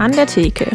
[0.00, 0.72] An der Theke.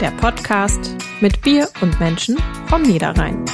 [0.00, 3.44] Der Podcast mit Bier und Menschen vom Niederrhein.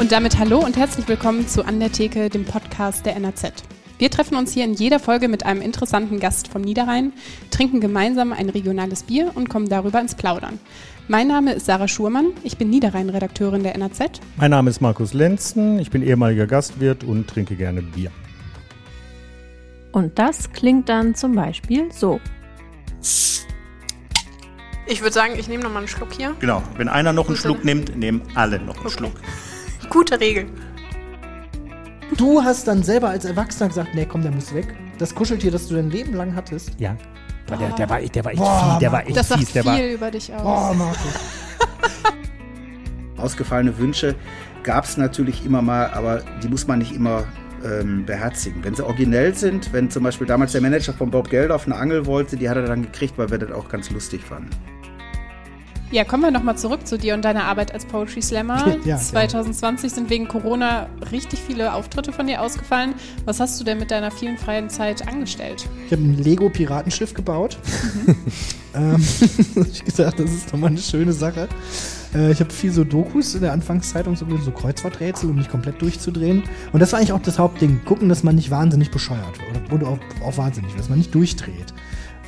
[0.00, 3.52] Und damit hallo und herzlich willkommen zu An der Theke, dem Podcast der NAZ.
[3.98, 7.14] Wir treffen uns hier in jeder Folge mit einem interessanten Gast vom Niederrhein,
[7.50, 10.58] trinken gemeinsam ein regionales Bier und kommen darüber ins Plaudern.
[11.08, 14.20] Mein Name ist Sarah Schurmann, ich bin Niederrhein-Redakteurin der NAZ.
[14.36, 18.10] Mein Name ist Markus Lenzen, ich bin ehemaliger Gastwirt und trinke gerne Bier.
[19.92, 22.20] Und das klingt dann zum Beispiel so.
[24.88, 26.36] Ich würde sagen, ich nehme nochmal einen Schluck hier.
[26.38, 28.98] Genau, wenn einer noch einen Schluck nimmt, nehmen alle noch einen Okay.
[28.98, 29.12] Schluck.
[29.88, 30.46] Gute Regel.
[32.16, 34.74] Du hast dann selber als Erwachsener gesagt, nee, komm, der muss weg.
[34.98, 36.70] Das Kuscheltier, das du dein Leben lang hattest.
[36.78, 36.96] Ja,
[37.48, 39.52] aber der, der war, der war echt Boah, fies, der war echt Das sagt fies,
[39.52, 40.42] der war viel über dich aus.
[40.42, 41.14] Boah, Markus.
[43.16, 44.14] Ausgefallene Wünsche
[44.62, 47.24] gab es natürlich immer mal, aber die muss man nicht immer
[47.64, 48.62] ähm, beherzigen.
[48.64, 52.06] Wenn sie originell sind, wenn zum Beispiel damals der Manager von Bob Geldof eine Angel
[52.06, 54.50] wollte, die hat er dann gekriegt, weil wir das auch ganz lustig fanden.
[55.92, 58.56] Ja, kommen wir nochmal zurück zu dir und deiner Arbeit als Poetry Slammer.
[58.66, 59.00] Ja, gerne.
[59.00, 62.94] 2020 sind wegen Corona richtig viele Auftritte von dir ausgefallen.
[63.24, 65.68] Was hast du denn mit deiner vielen freien Zeit angestellt?
[65.86, 67.58] Ich habe ein Lego-Piratenschiff gebaut.
[68.74, 68.96] ähm,
[69.72, 71.48] ich gesagt, das ist doch mal eine schöne Sache.
[72.14, 75.80] Äh, ich habe viel so Dokus in der Anfangszeitung, so, so Kreuzworträtsel, um mich komplett
[75.80, 76.42] durchzudrehen.
[76.72, 77.80] Und das war eigentlich auch das Hauptding.
[77.84, 79.72] Gucken, dass man nicht wahnsinnig bescheuert wird.
[79.72, 81.72] Oder, auch, auch wahnsinnig dass man nicht durchdreht.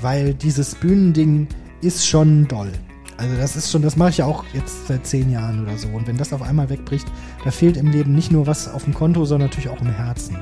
[0.01, 1.49] Weil dieses Bühnending
[1.81, 2.73] ist schon doll.
[3.19, 5.89] Also das ist schon, das mache ich ja auch jetzt seit zehn Jahren oder so.
[5.89, 7.07] Und wenn das auf einmal wegbricht,
[7.45, 10.39] da fehlt im Leben nicht nur was auf dem Konto, sondern natürlich auch im Herzen.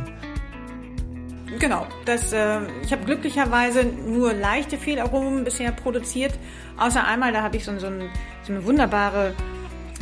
[1.59, 6.39] Genau, das, äh, ich habe glücklicherweise nur leichte Fehlaromen bisher produziert,
[6.77, 8.11] außer einmal, da habe ich so, so, ein,
[8.43, 9.33] so eine wunderbare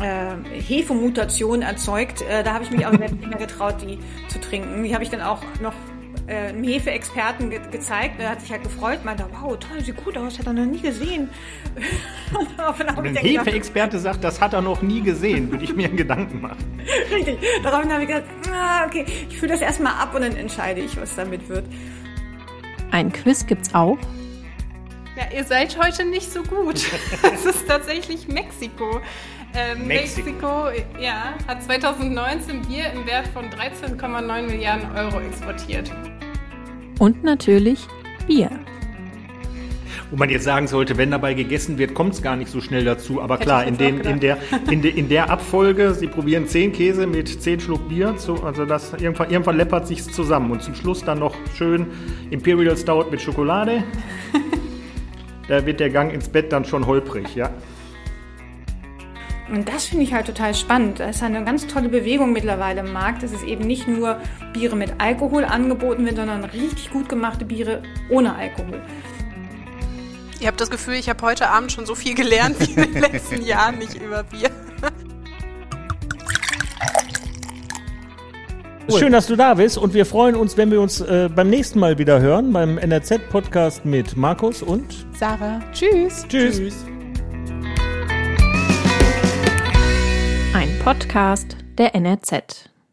[0.00, 2.22] äh, Hefemutation erzeugt.
[2.22, 4.82] Äh, da habe ich mich auch selbst nicht mehr getraut, die zu trinken.
[4.82, 5.74] Die habe ich dann auch noch
[6.26, 8.18] äh, einem Hefeexperten ge gezeigt.
[8.18, 10.80] Der hat sich halt gefreut, meinte, wow, toll, sieht gut aus, hat er noch nie
[10.80, 11.28] gesehen.
[12.78, 16.80] Wenn ein Hefeexperte sagt, das hat er noch nie gesehen, würde ich mir Gedanken machen.
[17.14, 17.38] Richtig.
[17.62, 20.96] Daraufhin habe ich gesagt, ah, okay, ich fühle das erstmal ab und dann entscheide ich,
[21.00, 21.64] was damit wird.
[22.90, 23.98] Ein Quiz gibt's auch.
[25.16, 26.76] Ja, ihr seid heute nicht so gut.
[27.34, 29.00] Es ist tatsächlich Mexiko.
[29.54, 30.30] Ähm, Mexiko.
[30.30, 35.92] Mexiko, ja, hat 2019 Bier im Wert von 13,9 Milliarden Euro exportiert.
[36.98, 37.86] Und natürlich
[38.26, 38.50] Bier.
[40.10, 42.84] Wo man jetzt sagen sollte, wenn dabei gegessen wird, kommt es gar nicht so schnell
[42.84, 43.20] dazu.
[43.20, 44.38] Aber Hätte klar, in, den, in, der,
[44.70, 48.64] in, de, in der Abfolge, Sie probieren 10 Käse mit 10 Schluck Bier, zu, also
[48.64, 50.52] das irgendwann, irgendwann läppert sich zusammen.
[50.52, 51.86] Und zum Schluss dann noch schön
[52.30, 53.82] Imperial Stout mit Schokolade.
[55.48, 57.50] da wird der Gang ins Bett dann schon holprig, ja.
[59.50, 61.00] Und das finde ich halt total spannend.
[61.00, 64.18] Das ist eine ganz tolle Bewegung mittlerweile im Markt, dass es eben nicht nur
[64.52, 68.80] Biere mit Alkohol angeboten wird, sondern richtig gut gemachte Biere ohne Alkohol.
[70.40, 73.02] Ihr habt das Gefühl, ich habe heute Abend schon so viel gelernt wie in den
[73.02, 74.50] letzten Jahren nicht über Bier.
[78.98, 81.78] Schön, dass du da bist und wir freuen uns, wenn wir uns äh, beim nächsten
[81.78, 86.26] Mal wieder hören, beim NRZ-Podcast mit Markus und Sarah, tschüss.
[86.28, 86.84] Tschüss.
[86.86, 86.93] Ein
[90.84, 92.73] Podcast der NRZ.